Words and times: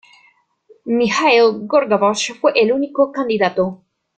Mijaíl 0.87 1.59
Gorbachov 1.67 2.37
fue 2.39 2.53
el 2.55 2.71
único 2.71 3.11
candidato. 3.11 3.83